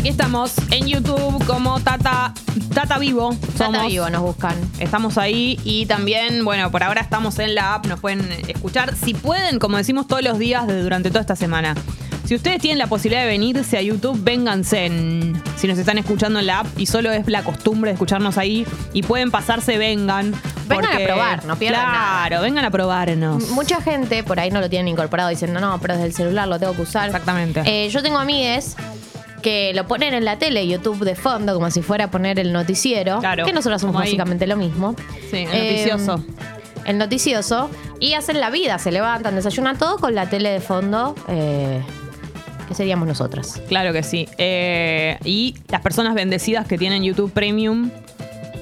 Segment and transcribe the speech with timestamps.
[0.00, 2.32] Aquí estamos en YouTube como Tata,
[2.72, 3.34] Tata Vivo.
[3.58, 3.86] Tata Somos.
[3.88, 4.54] Vivo nos buscan.
[4.78, 8.94] Estamos ahí y también, bueno, por ahora estamos en la app, nos pueden escuchar.
[8.96, 11.74] Si pueden, como decimos todos los días de- durante toda esta semana.
[12.24, 14.86] Si ustedes tienen la posibilidad de venirse a YouTube, vénganse.
[14.86, 18.38] en- si nos están escuchando en la app y solo es la costumbre de escucharnos
[18.38, 20.32] ahí y pueden pasarse, vengan.
[20.66, 22.26] Vengan a probar, no pierdan nada.
[22.28, 23.42] Claro, vengan a probarnos.
[23.44, 26.48] M- Mucha gente por ahí no lo tienen incorporado diciendo, no, pero desde el celular
[26.48, 27.06] lo tengo que usar.
[27.06, 27.62] Exactamente.
[27.66, 28.76] Eh, yo tengo amigues
[29.42, 32.52] que lo ponen en la tele, YouTube de fondo, como si fuera a poner el
[32.52, 33.18] noticiero.
[33.20, 34.08] Claro, Que nosotros somos como ahí.
[34.10, 34.94] básicamente lo mismo.
[35.30, 36.24] Sí, el Eh, noticioso.
[36.84, 37.70] el noticioso.
[38.00, 41.14] Y hacen la vida, se levantan, desayunan todo con la tele de fondo.
[41.28, 41.80] eh,
[42.68, 43.60] que seríamos nosotras.
[43.66, 44.28] Claro que sí.
[44.38, 47.90] Eh, y las personas bendecidas que tienen YouTube Premium,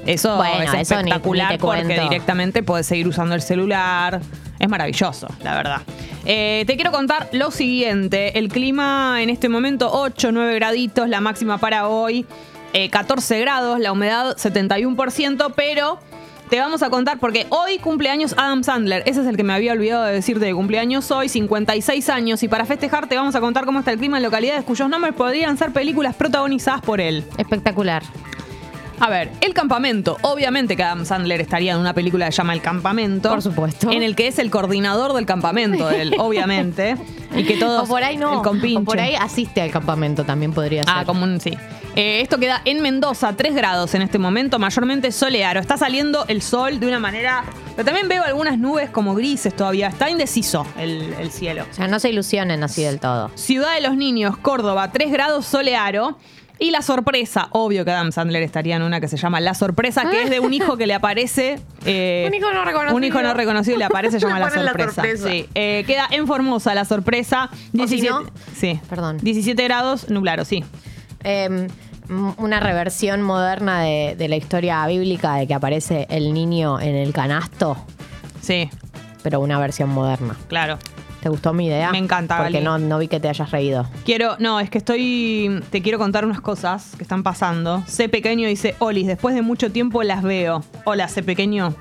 [0.06, 2.02] eso Bueno, es eso ni- ni espectacular te porque cuento.
[2.04, 4.20] directamente puedes seguir usando el celular.
[4.58, 5.82] Es maravilloso, la verdad.
[6.24, 8.38] Eh, te quiero contar lo siguiente.
[8.38, 12.26] El clima en este momento, 8, 9 graditos, la máxima para hoy,
[12.72, 15.98] eh, 14 grados, la humedad 71%, pero
[16.48, 19.02] te vamos a contar porque hoy cumpleaños Adam Sandler.
[19.06, 22.42] Ese es el que me había olvidado de decirte de cumpleaños hoy, 56 años.
[22.42, 25.14] Y para festejar te vamos a contar cómo está el clima en localidades cuyos nombres
[25.14, 27.24] podrían ser películas protagonizadas por él.
[27.36, 28.02] Espectacular.
[29.00, 30.16] A ver, El Campamento.
[30.22, 33.30] Obviamente que Adam Sandler estaría en una película que se llama El Campamento.
[33.30, 33.90] Por supuesto.
[33.90, 36.96] En el que es el coordinador del campamento, él, obviamente.
[37.36, 37.84] Y que todos.
[37.84, 38.42] o por ahí no.
[38.42, 38.76] El.
[38.76, 40.92] O por ahí asiste al campamento también podría ser.
[40.94, 41.52] Ah, como un sí.
[41.94, 45.58] Eh, esto queda en Mendoza, 3 grados en este momento, mayormente soleado.
[45.58, 47.44] Está saliendo el sol de una manera.
[47.74, 49.88] Pero también veo algunas nubes como grises todavía.
[49.88, 51.64] Está indeciso el, el cielo.
[51.70, 53.30] O sea, no se ilusionen así del todo.
[53.34, 56.18] Ciudad de los Niños, Córdoba, 3 grados solearo.
[56.60, 60.10] Y la sorpresa, obvio que Adam Sandler estaría en una que se llama La Sorpresa,
[60.10, 61.60] que es de un hijo que le aparece.
[61.84, 62.96] eh, Un hijo no reconocido.
[62.96, 65.02] Un hijo no reconocido y le aparece, se llama Le La ponen La Sorpresa.
[65.02, 65.28] Sorpresa.
[65.28, 67.48] Sí, eh, queda en Formosa La Sorpresa.
[67.78, 68.24] O si no-
[68.56, 68.80] sí.
[68.90, 69.18] Perdón.
[69.18, 70.64] 17 grados, nublaro, sí.
[71.22, 71.44] Eh,
[72.08, 76.96] m- una reversión moderna de, de la historia bíblica de que aparece el niño en
[76.96, 77.76] el canasto,
[78.40, 78.68] Sí,
[79.22, 80.34] pero una versión moderna.
[80.48, 80.78] claro.
[81.20, 81.90] ¿Te gustó mi idea?
[81.90, 82.64] Me encanta, Porque Gali.
[82.64, 83.86] no, no vi que te hayas reído.
[84.04, 87.82] Quiero, no, es que estoy, te quiero contar unas cosas que están pasando.
[87.86, 90.62] C pequeño dice, Olis, después de mucho tiempo las veo.
[90.84, 91.74] Hola, C pequeño.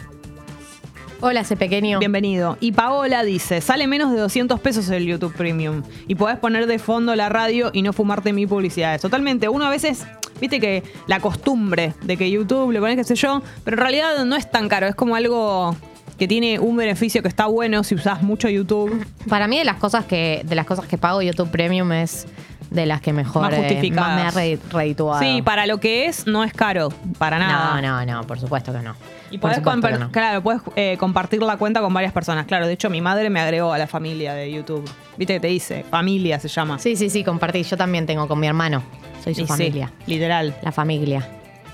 [1.19, 1.97] Hola, ese pequeño.
[1.97, 2.57] Bienvenido.
[2.59, 5.81] Y Paola dice, sale menos de 200 pesos el YouTube Premium.
[6.07, 9.01] Y podés poner de fondo la radio y no fumarte mi publicidades.
[9.01, 9.49] Totalmente.
[9.49, 10.05] Uno a veces,
[10.39, 14.25] viste que la costumbre de que YouTube le pones qué sé yo, pero en realidad
[14.25, 14.85] no es tan caro.
[14.85, 15.75] Es como algo
[16.17, 19.05] que tiene un beneficio que está bueno si usás mucho YouTube.
[19.29, 22.27] Para mí de las cosas que de las cosas que pago YouTube Premium es
[22.69, 25.21] de las que mejor Más eh, más me ha re- redituado.
[25.21, 26.89] Sí, para lo que es, no es caro.
[27.17, 27.81] Para nada.
[27.81, 28.95] No, no, no, por supuesto que no.
[29.31, 30.11] Y podés, no.
[30.11, 32.45] claro, podés eh, compartir la cuenta con varias personas.
[32.45, 34.89] Claro, de hecho mi madre me agregó a la familia de YouTube.
[35.17, 36.79] Viste que te dice, familia se llama.
[36.79, 37.63] Sí, sí, sí, compartí.
[37.63, 38.83] Yo también tengo con mi hermano.
[39.23, 39.91] Soy su Y sí, familia.
[40.05, 40.55] literal.
[40.61, 41.27] La familia.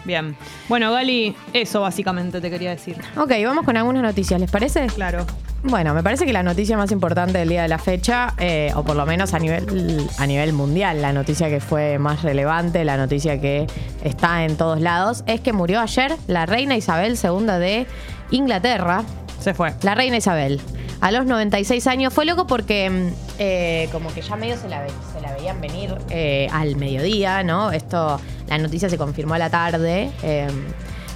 [0.06, 0.36] Bien.
[0.68, 2.97] Bueno, Gali, eso básicamente te quería decir.
[3.18, 4.88] Ok, vamos con algunas noticias, ¿les parece?
[4.88, 5.25] Claro.
[5.66, 8.84] Bueno, me parece que la noticia más importante del día de la fecha, eh, o
[8.84, 12.97] por lo menos a nivel, a nivel mundial, la noticia que fue más relevante, la
[12.97, 13.66] noticia que
[14.03, 17.88] está en todos lados, es que murió ayer la reina Isabel II de
[18.31, 19.03] Inglaterra.
[19.40, 19.74] Se fue.
[19.84, 20.59] La reina Isabel,
[21.03, 22.14] a los 96 años.
[22.14, 24.86] Fue loco porque mm, eh, como que ya medio se la,
[25.22, 27.72] la veían venir eh, al mediodía, ¿no?
[27.74, 30.12] Esto, la noticia se confirmó a la tarde.
[30.24, 30.47] eh,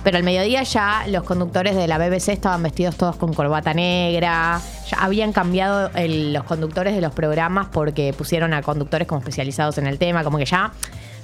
[0.03, 4.61] pero al mediodía ya los conductores de la BBC estaban vestidos todos con corbata negra.
[4.89, 9.87] Ya habían cambiado los conductores de los programas porque pusieron a conductores como especializados en
[9.87, 10.23] el tema.
[10.23, 10.71] Como que ya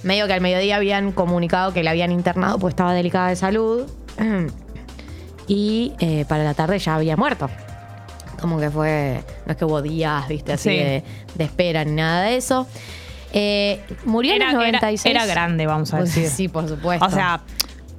[0.03, 3.89] medio que al mediodía habían comunicado que la habían internado porque estaba delicada de salud.
[5.47, 7.49] y eh, para la tarde ya había muerto.
[8.43, 10.75] Como que fue, no es que hubo días, viste, así Sí.
[10.75, 11.03] de,
[11.35, 12.67] de espera ni nada de eso.
[13.31, 15.15] Eh, murió Era, en los era- 96.
[15.15, 16.29] era grande, vamos a Pues decir.
[16.29, 17.05] Sí, por supuesto.
[17.05, 17.39] O sea,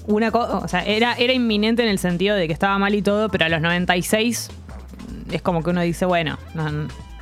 [0.06, 3.00] una co- o sea, era, era inminente en el sentido de que estaba mal y
[3.00, 4.50] todo, pero a los 96
[5.33, 6.71] es como que uno dice, bueno, no,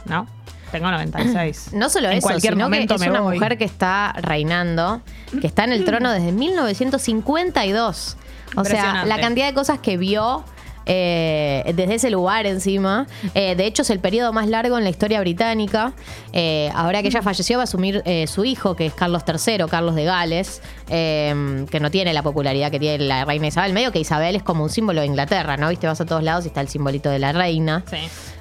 [0.06, 0.26] no
[0.72, 1.70] tengo 96.
[1.74, 3.36] no solo en eso, cualquier sino que momento es me una voy.
[3.36, 5.00] mujer que está reinando,
[5.40, 8.16] que está en el trono desde 1952.
[8.56, 10.44] O sea, la cantidad de cosas que vio
[10.86, 13.06] eh, desde ese lugar encima.
[13.34, 15.92] Eh, de hecho, es el periodo más largo en la historia británica.
[16.32, 19.94] Eh, ahora que ella falleció, va a asumir su hijo, que es Carlos III, Carlos
[19.94, 23.72] de Gales, eh, que no tiene la popularidad que tiene la reina Isabel.
[23.72, 25.68] Medio que Isabel es como un símbolo de Inglaterra, ¿no?
[25.68, 27.82] Viste, vas a todos lados y está el simbolito de la reina.
[27.88, 27.96] Sí.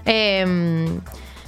[0.05, 0.85] Eh,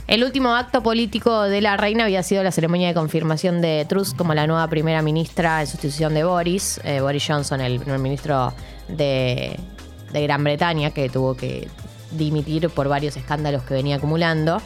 [0.06, 4.14] el último acto político de la reina había sido la ceremonia de confirmación de Truss
[4.14, 8.54] como la nueva primera ministra en sustitución de Boris, Boris Johnson, el primer ministro
[8.90, 9.58] de,
[10.14, 11.68] de Gran Bretaña, que tuvo que
[12.12, 14.62] dimitir por varios escándalos que venía acumulando.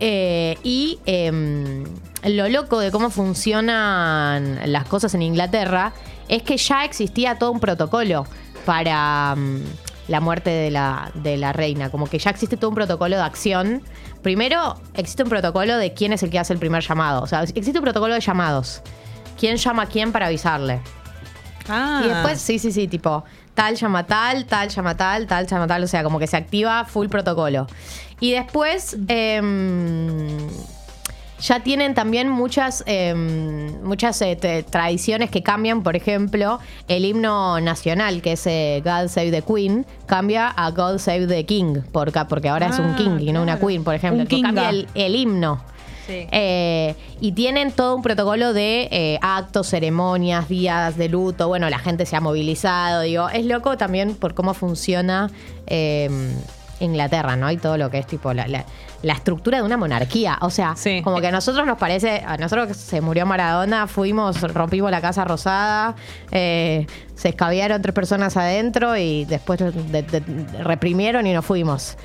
[0.00, 1.84] Eh, y em,
[2.24, 5.92] lo loco de cómo funcionan las cosas en Inglaterra
[6.28, 8.26] es que ya existía todo un protocolo
[8.64, 9.60] para mm,
[10.08, 11.90] la muerte de la, de la reina.
[11.90, 13.82] Como que ya existe todo un protocolo de acción.
[14.22, 17.22] Primero, existe un protocolo de quién es el que hace el primer llamado.
[17.22, 18.82] O sea, existe un protocolo de llamados.
[19.38, 20.80] ¿Quién llama a quién para avisarle?
[21.68, 22.02] Ah.
[22.04, 23.24] Y después, sí, sí, sí, tipo,
[23.54, 26.84] tal llama tal, tal llama tal, tal llama tal, o sea, como que se activa
[26.84, 27.66] full protocolo.
[28.20, 30.48] Y después, em,
[31.40, 37.60] ya tienen también muchas, em, muchas eh, te- tradiciones que cambian, por ejemplo, el himno
[37.62, 42.20] nacional, que es eh, God Save the Queen, cambia a God Save the King, porque,
[42.28, 44.26] porque ahora es un Ah, king y no una queen, por ejemplo.
[44.26, 44.48] Kinga.
[44.48, 45.62] cambia el, el himno.
[46.10, 46.26] Sí.
[46.32, 51.46] Eh, y tienen todo un protocolo de eh, actos, ceremonias, días de luto.
[51.48, 53.02] Bueno, la gente se ha movilizado.
[53.02, 55.30] Digo, es loco también por cómo funciona
[55.66, 56.10] eh,
[56.80, 57.50] Inglaterra, ¿no?
[57.50, 58.64] Y todo lo que es tipo la, la-
[59.02, 60.36] la estructura de una monarquía.
[60.42, 61.00] O sea, Sí.
[61.02, 65.00] como que a nosotros nos parece, a nosotros que se murió Maradona, fuimos, rompimos la
[65.00, 65.94] Casa Rosada,
[66.32, 70.20] eh, se escabearon tres personas adentro y después de- de-
[70.62, 71.96] reprimieron y nos fuimos.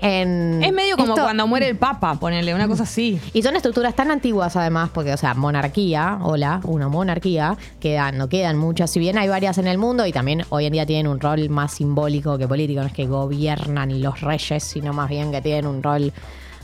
[0.00, 3.18] En Es medio como esto- cuando muere el Papa, ponerle una cosa así.
[3.32, 8.28] y son estructuras tan antiguas además, porque, o sea, monarquía, hola, una monarquía, quedan, no
[8.28, 11.06] quedan muchas, si bien hay varias en el mundo y también hoy en día tienen
[11.06, 15.30] un rol más simbólico que político, no es que gobiernan los reyes, sino más bien
[15.32, 16.12] que tienen un rol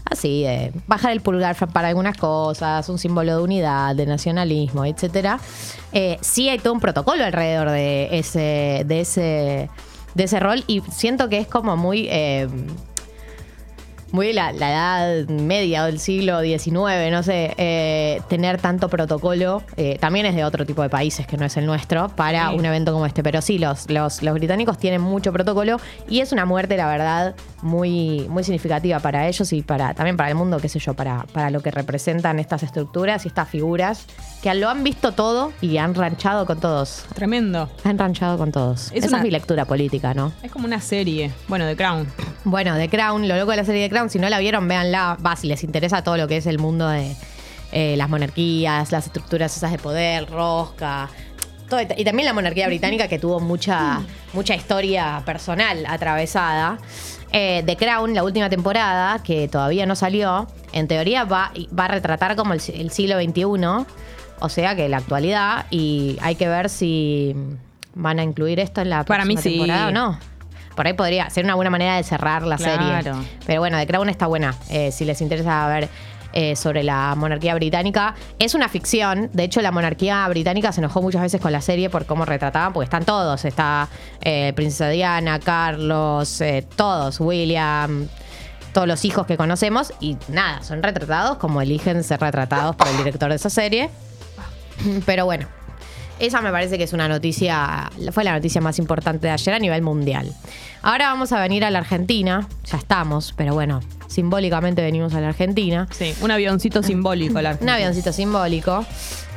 [0.04, 5.38] así de bajar el pulgar para algunas cosas, un símbolo de unidad, de nacionalismo, etcétera.
[5.92, 9.70] Eh, sí hay todo un protocolo alrededor de ese, de ese,
[10.14, 12.48] de ese rol y siento que es como muy eh,
[14.12, 18.88] muy de la, la edad media o del siglo XIX, no sé, eh, tener tanto
[18.88, 22.50] protocolo, eh, también es de otro tipo de países que no es el nuestro, para
[22.50, 22.56] Sí.
[22.56, 23.22] un evento como este.
[23.22, 25.78] Pero sí, los, los, los británicos tienen mucho protocolo
[26.08, 30.28] y es una muerte, la verdad, muy, muy significativa para ellos y para también para
[30.30, 34.06] el mundo, qué sé yo, para, para lo que representan estas estructuras y estas figuras
[34.42, 37.04] que lo han visto todo y han ranchado con todos.
[37.14, 37.68] Tremendo.
[37.84, 38.86] Han ranchado con todos.
[38.92, 40.32] Es Esa una- es mi lectura política, ¿no?
[40.42, 41.30] Es como una serie.
[41.48, 42.06] Bueno, de Crown.
[42.44, 45.18] Bueno, The Crown, lo loco de la serie The Crown, si no la vieron, véanla.
[45.24, 47.14] Va, si les interesa todo lo que es el mundo de
[47.72, 51.08] eh, las monarquías, las estructuras esas de poder, rosca.
[51.68, 54.00] todo- y también la monarquía británica que tuvo mucha,
[54.32, 56.78] mucha historia personal atravesada.
[57.30, 61.88] Eh, The Crown, la última temporada, que todavía no salió, en teoría va, va a
[61.88, 63.86] retratar como el siglo XXI,
[64.40, 67.34] o sea que la actualidad, y hay que ver si
[67.94, 69.50] van a incluir esto en la Para mí sí.
[69.50, 70.18] temporada o no.
[70.76, 73.02] Por ahí podría ser una buena manera de cerrar la Claro.
[73.14, 73.28] serie.
[73.46, 74.54] Pero bueno, The Crown está buena.
[74.70, 75.88] eh, si les interesa ver
[76.32, 78.14] eh, sobre la monarquía británica.
[78.38, 79.30] Es una ficción.
[79.32, 82.72] De hecho, la monarquía británica se enojó muchas veces con la serie por cómo retrataban,
[82.72, 83.44] porque están todos.
[83.44, 83.88] Está
[84.20, 88.06] eh, Princesa Diana, Carlos, eh, todos, William,
[88.72, 89.92] todos los hijos que conocemos.
[89.98, 93.90] Y nada, son retratados como eligen ser retratados por el director de esa serie.
[95.06, 95.46] Pero bueno,
[96.20, 99.58] esa me parece que es una noticia, fue la noticia más importante de ayer a
[99.58, 100.32] nivel mundial.
[100.82, 105.28] Ahora vamos a venir a la Argentina, ya estamos, pero bueno, simbólicamente venimos a la
[105.28, 105.88] Argentina.
[105.90, 107.40] Sí, un avioncito simbólico.
[107.40, 108.84] La Un avioncito simbólico.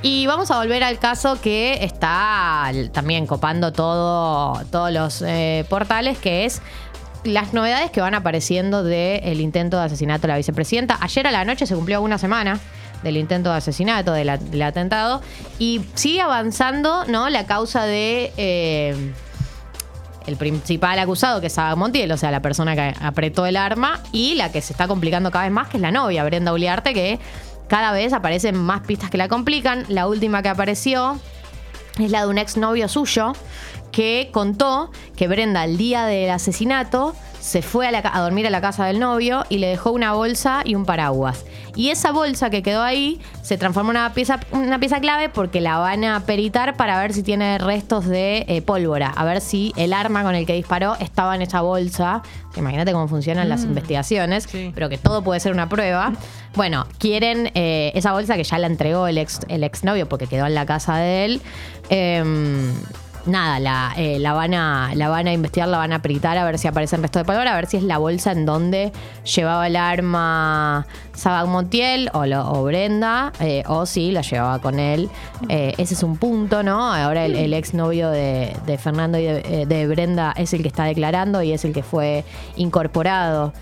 [0.01, 6.17] Y vamos a volver al caso que está también copando todo, todos los eh, portales,
[6.17, 6.61] que es
[7.23, 10.97] las novedades que van apareciendo del intento de asesinato de la vicepresidenta.
[10.99, 12.59] Ayer a la noche se cumplió una semana
[13.03, 15.21] del intento de asesinato, del, at- del atentado,
[15.59, 17.29] y sigue avanzando ¿no?
[17.29, 18.31] la causa de...
[18.37, 19.13] eh,
[20.25, 23.99] el principal acusado, que es Saga Montiel, o sea, la persona que apretó el arma,
[24.13, 26.93] y la que se está complicando cada vez más, que es la novia, Brenda Uliarte,
[26.93, 27.19] que
[27.67, 29.83] cada vez aparecen más pistas que la complican.
[29.89, 31.19] La última que apareció
[31.99, 33.33] es la de un exnovio suyo,
[33.93, 38.47] que contó que Brenda, el día del asesinato, se fue a, la ca- a dormir
[38.47, 41.45] a la casa del novio y le dejó una bolsa y un paraguas.
[41.75, 45.59] Y esa bolsa que quedó ahí se transformó en una pieza, una pieza clave porque
[45.59, 49.73] la van a peritar para ver si tiene restos de eh, pólvora, a ver si
[49.75, 52.21] el arma con el que disparó estaba en esa bolsa.
[52.55, 54.71] Imagínate cómo funcionan las investigaciones, Sí.
[54.73, 56.13] pero que todo puede ser una prueba.
[56.55, 60.45] Bueno, quieren eh, esa bolsa que ya la entregó el ex el exnovio porque quedó
[60.45, 61.41] en la casa de él.
[61.89, 62.71] Em,
[63.25, 66.43] nada, la, eh, la, van a, la van a investigar, la van a peritar a
[66.45, 68.91] ver si aparece el resto de palabra, a ver si es la bolsa en donde
[69.35, 74.79] llevaba el arma Sabag Montiel o, lo- o Brenda, eh, o si la llevaba con
[74.79, 75.09] él.
[75.49, 76.93] Eh, ese es un punto, ¿no?
[76.93, 80.85] Ahora el, el exnovio de, Fernando y de, eh, de Brenda es el que está
[80.85, 82.23] declarando y es el que fue
[82.55, 83.53] incorporado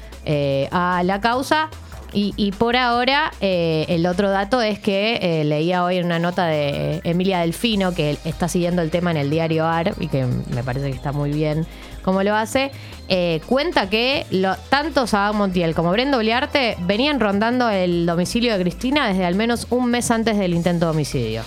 [0.72, 1.70] a la causa.
[2.14, 6.46] Y, y por ahora, eh, el otro dato es que eh, leía hoy una nota
[6.46, 10.64] de Emilia Delfino, que está siguiendo el tema en el diario AR y que me
[10.64, 11.66] parece que está muy bien
[12.02, 12.72] cómo lo hace,
[13.08, 14.26] eh, cuenta que
[14.70, 19.68] tanto Sabat Montiel como Brenda Oliarte venían rondando el domicilio de Cristina desde al menos
[19.70, 21.44] un mes antes del intento de homicidio.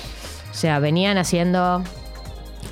[0.50, 1.83] O sea, venían haciendo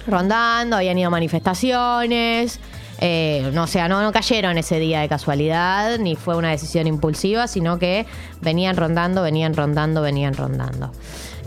[0.06, 2.60] rondando, habían ido a manifestaciones.
[3.04, 6.86] Eh, no, o sea, no, no cayeron ese día de casualidad, ni fue una decisión
[6.86, 8.06] impulsiva, sino que
[8.40, 10.92] venían rondando, venían rondando, venían rondando.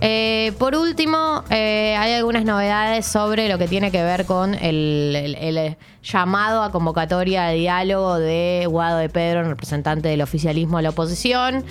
[0.01, 5.77] Eh, por último, eh, hay algunas novedades sobre lo que tiene que ver con el,
[6.03, 11.63] llamado a convocatoria de diálogo de Guado de Pedro, representante del oficialismo a la oposición.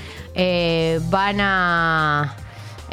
[1.10, 2.36] Van a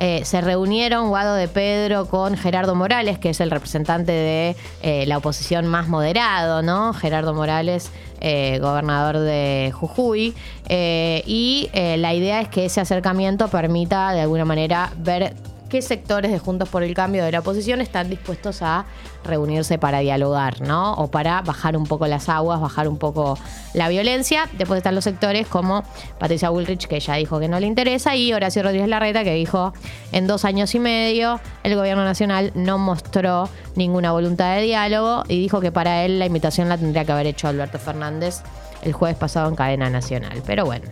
[0.03, 5.05] eh, se reunieron Guado de Pedro con Gerardo Morales, que es el representante de eh,
[5.05, 6.91] la oposición más moderado, ¿no?
[6.93, 10.33] Gerardo Morales, eh, gobernador de Jujuy.
[10.67, 15.35] Y la idea es que ese acercamiento permita de alguna manera ver
[15.71, 18.85] qué sectores de Juntos por el Cambio de la oposición están dispuestos a
[19.23, 20.95] reunirse para dialogar, ¿no?
[20.95, 23.39] O para bajar un poco las aguas, bajar un poco
[23.73, 24.49] la violencia.
[24.57, 25.85] Después están los sectores como
[26.19, 29.71] Patricia Bullrich, que ya dijo que no le interesa, y Horacio Rodríguez Larreta, que dijo
[30.11, 35.39] en dos años y medio el gobierno nacional no mostró ninguna voluntad de diálogo y
[35.39, 38.41] dijo que para él la invitación la tendría que haber hecho Alberto Fernández
[38.81, 40.43] el jueves pasado en cadena nacional.
[40.45, 40.91] Pero bueno,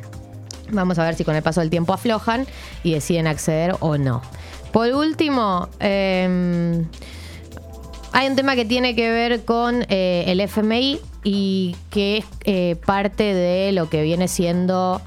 [0.71, 2.45] Vamos a ver si con el paso del tiempo aflojan
[2.83, 4.21] y deciden acceder o no.
[4.71, 6.85] Por último, eh,
[8.11, 12.75] hay un tema que tiene que ver con eh, el FMI y que es eh,
[12.85, 15.01] parte de lo que viene siendo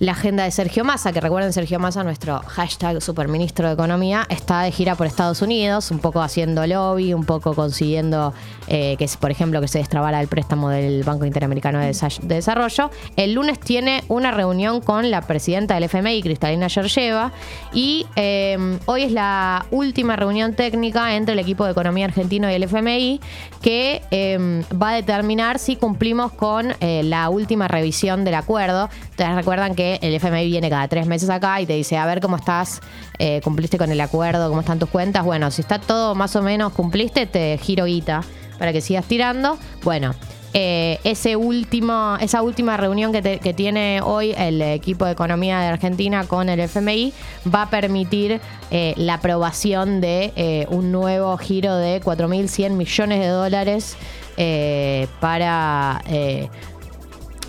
[0.00, 4.62] la agenda de Sergio Massa, que recuerden Sergio Massa, nuestro hashtag superministro de Economía, está
[4.62, 8.32] de gira por Estados Unidos, un poco haciendo lobby, un poco consiguiendo
[8.68, 12.36] eh, que, por ejemplo, que se destrabara el préstamo del Banco Interamericano de, Desa- de
[12.36, 12.90] Desarrollo.
[13.16, 17.32] El lunes tiene una reunión con la presidenta del FMI, Cristalina Georgieva,
[17.72, 22.54] y eh, hoy es la última reunión técnica entre el equipo de economía argentino y
[22.54, 23.20] el FMI
[23.62, 28.88] que eh, va a determinar si cumplimos con la última revisión del acuerdo.
[29.10, 32.20] Ustedes recuerdan que el FMI viene cada tres meses acá y te dice, a ver
[32.20, 32.80] cómo estás,
[33.18, 35.24] eh, cumpliste con el acuerdo, cómo están tus cuentas.
[35.24, 38.22] Bueno, si está todo más o menos cumpliste, te giro guita
[38.58, 39.58] para que sigas tirando.
[39.82, 40.14] Bueno,
[40.54, 46.24] eh, ese último, esa última reunión que, tiene hoy el equipo de economía de Argentina
[46.24, 47.12] con el FMI
[47.54, 48.40] va a permitir
[48.70, 53.96] eh, la aprobación de un nuevo giro de 4.100 millones de dólares
[55.20, 56.02] para...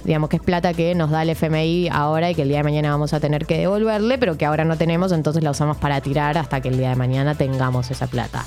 [0.03, 2.63] digamos que es plata que nos da el FMI ahora y que el día de
[2.63, 6.01] mañana vamos a tener que devolverle, pero que ahora no tenemos, entonces la usamos para
[6.01, 8.45] tirar hasta que el día de mañana tengamos esa plata.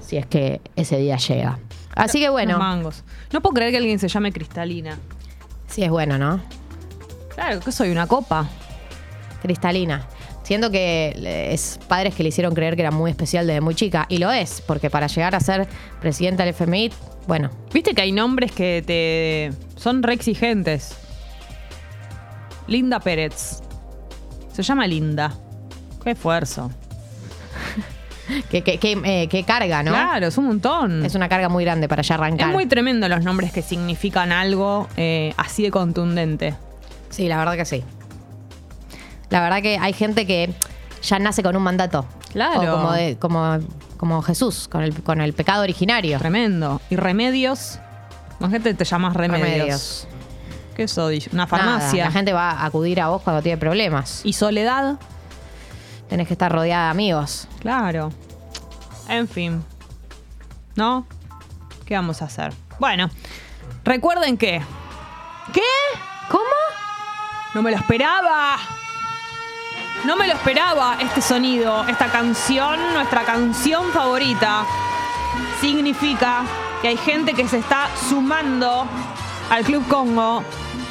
[0.00, 1.58] Si es que ese día llega.
[1.94, 3.04] Así que bueno, Los mangos.
[3.32, 4.98] No puedo creer que alguien se llame Cristalina.
[5.66, 6.40] sí es bueno, ¿no?
[7.34, 8.48] Claro, que soy una copa.
[9.42, 10.06] Cristalina.
[10.42, 13.74] Siento que eh, es padres que le hicieron creer que era muy especial desde muy
[13.74, 14.06] chica.
[14.08, 15.66] Y lo es, porque para llegar a ser
[16.00, 16.90] presidenta del FMI,
[17.26, 20.96] bueno, Viste que hay nombres que te son re exigentes.
[22.68, 23.62] Linda Pérez.
[24.52, 25.34] Se llama Linda.
[26.02, 26.70] Qué esfuerzo.
[28.50, 29.90] que, eh, que carga, ¿no?
[29.90, 31.04] Claro, es un montón.
[31.04, 32.48] Es una carga muy grande para ya arrancar.
[32.48, 36.54] Es muy tremendo los nombres que significan algo eh, así de contundente.
[37.10, 37.82] Sí, la verdad que sí.
[39.30, 40.54] La verdad que hay gente que
[41.02, 42.06] ya nace con un mandato.
[42.34, 42.74] Claro.
[42.74, 43.58] O como, de- como,
[43.96, 46.18] como Jesús, con el, con el pecado originario.
[46.18, 46.80] Tremendo.
[46.90, 47.78] Y remedios.
[48.40, 49.48] Imagínate, te llamas remedios.
[49.48, 50.08] Remedios.
[50.76, 51.24] ¿Qué soy?
[51.32, 52.04] Una Nada, farmacia.
[52.04, 54.20] la gente va a acudir a vos cuando tiene problemas.
[54.24, 54.96] Y soledad.
[56.08, 57.48] Tenés que estar rodeada de amigos.
[57.60, 58.10] Claro.
[59.08, 59.64] En fin.
[60.76, 61.06] ¿No?
[61.86, 62.52] ¿Qué vamos a hacer?
[62.80, 63.08] Bueno,
[63.84, 64.60] recuerden que.
[65.52, 65.62] ¿Qué?
[66.28, 66.42] ¿Cómo?
[67.54, 68.56] No me lo esperaba.
[70.04, 74.66] No me lo esperaba este sonido, esta canción, nuestra canción favorita.
[75.62, 76.42] Significa
[76.82, 78.86] que hay gente que se está sumando
[79.48, 80.44] al Club Congo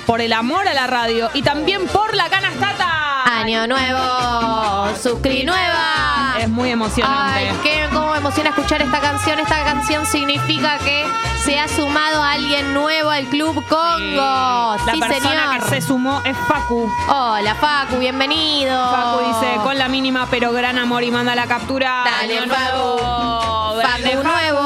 [0.07, 3.39] por el amor a la radio y también por la canastata.
[3.39, 6.12] Año nuevo, suscri nueva.
[6.43, 7.39] Es muy emocionante.
[7.39, 9.39] Ay, qué cómo emociona escuchar esta canción.
[9.39, 11.05] Esta canción significa que
[11.41, 14.75] se ha sumado alguien nuevo al Club Congo.
[14.85, 15.59] La sí, persona señor.
[15.63, 16.91] que se sumó es Facu.
[17.07, 18.75] Hola, Facu, bienvenido.
[18.91, 22.03] Facu dice, con la mínima pero gran amor y manda la captura.
[22.03, 22.49] Dale, Facu.
[22.49, 23.81] nuevo.
[23.81, 24.62] Facu nuevo.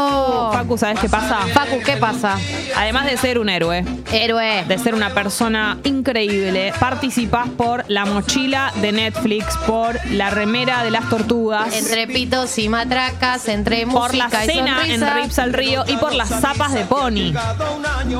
[0.68, 1.38] Facu, ¿sabes qué pasa?
[1.54, 2.36] Facu, ¿qué pasa?
[2.76, 4.66] Además de ser un héroe, Héroe.
[4.68, 10.92] de ser una persona increíble, participas por la mochila de Netflix, por la remera de
[10.92, 15.08] las tortugas, Entre pitos y matracas, entre por la música y cena en.
[15.08, 17.32] Rips al Río y por las zapas de Pony.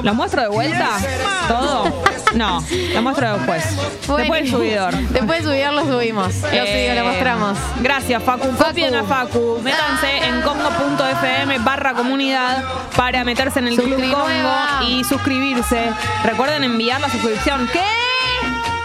[0.02, 0.92] ¿Lo muestro de vuelta?
[1.50, 2.02] ¿Todo?
[2.34, 2.64] No,
[2.94, 3.64] lo muestro después.
[4.18, 4.94] Después del subidor.
[4.96, 6.34] Después de subidor lo subimos.
[6.44, 7.58] Lo Eh, subimos, lo mostramos.
[7.82, 8.52] Gracias, Facu.
[8.54, 8.64] Facu.
[8.70, 9.60] Copien a Facu.
[9.64, 11.94] Métanse en congo.fm barra
[12.96, 13.96] para meterse en el Club.
[14.12, 15.92] Congo y suscribirse.
[16.24, 17.68] Recuerden enviar la suscripción.
[17.72, 18.77] ¿Qué?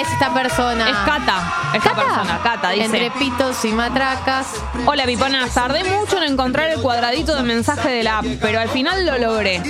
[0.00, 0.88] Es esta persona?
[0.88, 1.42] Es Cata,
[1.74, 2.84] esta persona, Cata, dice.
[2.84, 4.46] Entre pitos y matracas.
[4.86, 5.52] Hola, Piponas.
[5.52, 9.18] Tardé mucho en encontrar el cuadradito de mensaje de la app, pero al final lo
[9.18, 9.62] logré.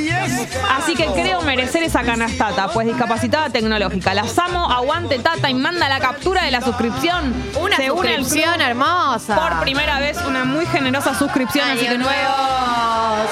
[0.77, 4.15] Así que creo merecer esa canastata, pues discapacitada tecnológica.
[4.15, 7.35] Las amo, aguante Tata y manda la captura de la suscripción.
[7.61, 9.37] Una Se suscripción hermosa.
[9.37, 11.69] Por primera vez, una muy generosa suscripción.
[11.69, 12.35] así que nuevo,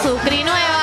[0.02, 0.77] Suscri nueva.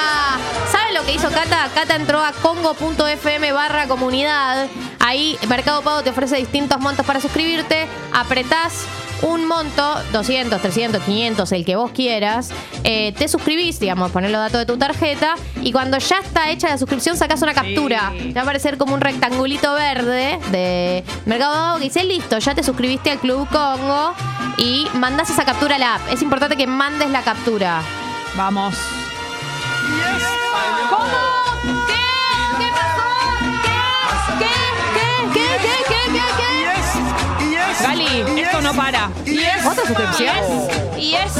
[1.05, 1.69] ¿Saben lo que hizo Cata?
[1.73, 4.67] Cata entró a congo.fm barra comunidad.
[4.99, 7.87] Ahí Mercado Pago te ofrece distintos montos para suscribirte.
[8.13, 8.85] Apretás
[9.21, 12.51] un monto, 200, 300, 500, el que vos quieras.
[12.83, 15.35] Eh, te suscribís, digamos, poner los datos de tu tarjeta.
[15.61, 18.11] Y cuando ya está hecha la suscripción, sacás una captura.
[18.17, 18.29] Sí.
[18.29, 22.55] Te va a aparecer como un rectangulito verde de Mercado Pago que dice, listo, ya
[22.55, 24.13] te suscribiste al Club Congo.
[24.57, 26.01] Y mandás esa captura a la app.
[26.11, 27.81] Es importante que mandes la captura.
[28.35, 28.75] Vamos.
[38.21, 39.09] Esto no para.
[39.25, 39.63] Y es.
[40.97, 41.33] Y es.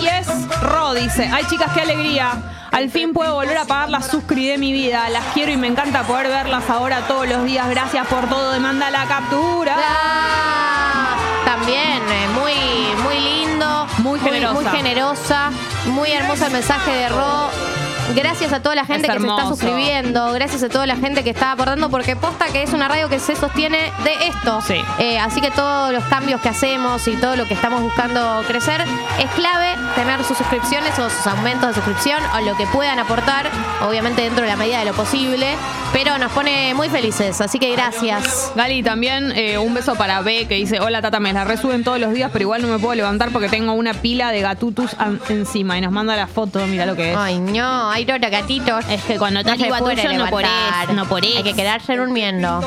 [0.00, 0.60] Y es.
[0.62, 1.30] Ro dice.
[1.32, 2.32] Ay, chicas, qué alegría.
[2.70, 5.08] Al fin puedo volver a pagar la suscri de mi vida.
[5.08, 7.68] Las quiero y me encanta poder verlas ahora todos los días.
[7.70, 8.52] Gracias por todo.
[8.52, 9.76] Demanda la captura.
[9.78, 13.86] Ah, También, eh, muy, muy lindo.
[13.98, 14.60] Muy generosa.
[14.60, 15.50] Muy, generosa.
[15.86, 17.67] Muy hermoso el mensaje de Ro.
[18.14, 20.32] Gracias a toda la gente Es que se está suscribiendo.
[20.32, 21.90] Gracias a toda la gente que está aportando.
[21.90, 24.60] Porque posta que es una radio que se sostiene de esto.
[24.66, 24.76] Sí.
[24.98, 28.82] Eh, así que todos los cambios que hacemos y todo lo que estamos buscando crecer
[29.18, 33.46] es clave tener sus suscripciones o sus aumentos de suscripción o lo que puedan aportar.
[33.86, 35.46] Obviamente dentro de la medida de lo posible.
[35.92, 37.40] Pero nos pone muy felices.
[37.40, 38.52] Así que gracias.
[38.54, 41.98] Gali, también eh, un beso para B que dice, hola Tata, me la resuben todos
[41.98, 44.94] los días, pero igual no me puedo levantar porque tengo una pila de gatutus
[45.28, 47.16] encima y nos manda la foto, mira lo que es.
[47.16, 48.84] Ay, no, gatitos.
[48.88, 50.50] Es que cuando estás puede tuyo, no podés,
[50.94, 51.36] no podés.
[51.36, 52.60] Hay que quedarse durmiendo.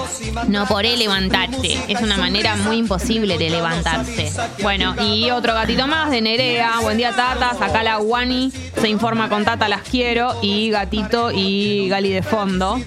[0.47, 1.79] No podés levantarte.
[1.87, 4.31] Es una manera muy imposible de levantarse.
[4.61, 6.79] Bueno, y otro gatito más de Nerea.
[6.81, 7.51] Buen día, Tata.
[7.59, 10.35] Acá la Wani se informa con Tata, las quiero.
[10.41, 12.79] Y gatito y Gali de fondo.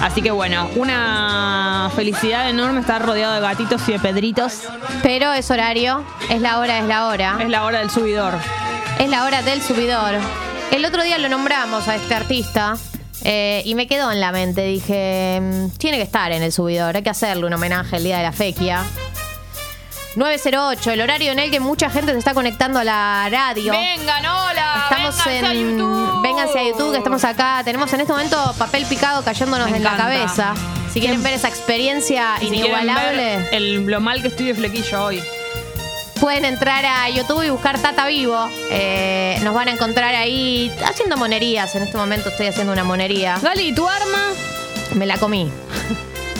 [0.00, 4.62] Así que bueno, una felicidad enorme estar rodeado de gatitos y de pedritos.
[5.02, 7.36] Pero es horario, es la hora, es la hora.
[7.40, 8.34] Es la hora del subidor.
[8.98, 10.14] Es la hora del subidor.
[10.70, 12.76] El otro día lo nombramos a este artista
[13.24, 14.62] eh, y me quedó en la mente.
[14.62, 18.18] Dije, mm, tiene que estar en el subidor, hay que hacerle un homenaje el día
[18.18, 18.84] de la fequia.
[20.16, 23.72] 908, el horario en el que mucha gente se está conectando a la radio.
[23.72, 24.88] Vengan, hola.
[24.90, 25.70] Estamos vénganse a en.
[25.70, 26.22] YouTube.
[26.22, 27.62] Vénganse a YouTube, que estamos acá.
[27.64, 30.54] Tenemos en este momento papel picado cayéndonos Me en la cabeza.
[30.92, 35.04] Si quieren ver esa experiencia Si inigualable, ver el, lo mal que estoy de flequillo
[35.04, 35.22] hoy.
[36.20, 38.48] Pueden entrar a YouTube y buscar Tata Vivo.
[38.70, 41.74] Eh, nos van a encontrar ahí haciendo monerías.
[41.74, 43.38] En este momento estoy haciendo una monería.
[43.42, 44.28] Gali, ¿tu arma?
[44.94, 45.50] Me la comí.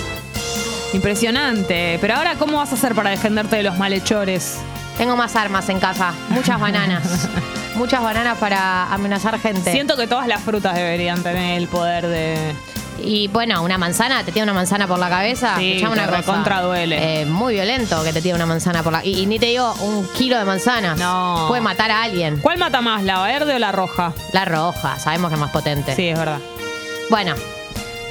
[0.93, 1.99] Impresionante.
[2.01, 4.59] Pero ahora, ¿cómo vas a hacer para defenderte de los malhechores?
[4.99, 6.13] Tengo más armas en casa.
[6.29, 7.29] Muchas bananas.
[7.77, 9.73] Muchas bananas para amenazar gente.
[9.73, 12.55] Siento que todas las frutas deberían tener el poder de.
[13.03, 15.57] Y bueno, una manzana, te tira una manzana por la cabeza.
[15.59, 16.21] Sí, escuchame te una cosa.
[16.21, 17.23] recontra duele.
[17.23, 19.05] Eh, muy violento que te tire una manzana por la.
[19.05, 20.99] Y, y ni te digo un kilo de manzanas.
[20.99, 21.47] No.
[21.49, 22.39] Puede matar a alguien.
[22.41, 24.13] ¿Cuál mata más, la verde o la roja?
[24.33, 25.95] La roja, sabemos que es más potente.
[25.97, 26.39] Sí, es verdad.
[27.11, 27.35] Bueno,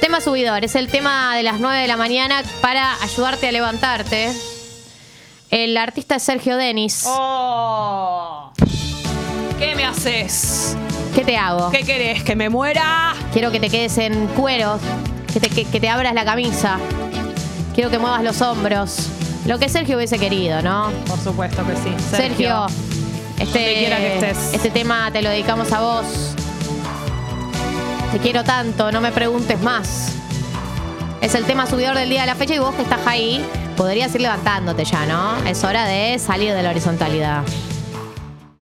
[0.00, 0.64] tema subidor.
[0.64, 4.32] Es el tema de las 9 de la mañana para ayudarte a levantarte.
[5.50, 7.04] El artista es Sergio Denis.
[7.06, 8.52] ¡Oh!
[9.58, 10.76] ¿Qué me haces?
[11.14, 11.70] ¿Qué te hago?
[11.70, 12.22] ¿Qué querés?
[12.22, 13.14] ¿Que me muera?
[13.32, 14.80] Quiero que te quedes en cueros,
[15.32, 16.78] que te, que, que te abras la camisa.
[17.74, 19.08] Quiero que muevas los hombros.
[19.46, 20.90] Lo que Sergio hubiese querido, ¿no?
[21.06, 21.94] Por supuesto que sí.
[22.10, 22.66] Sergio,
[23.36, 24.54] quiera que este, estés.
[24.54, 26.34] este tema te lo dedicamos a vos.
[28.12, 30.12] Te quiero tanto, no me preguntes más.
[31.20, 33.44] Es el tema subidor del día de la fecha y vos que estás ahí,
[33.76, 35.36] podrías ir levantándote ya, ¿no?
[35.46, 37.42] Es hora de salir de la horizontalidad.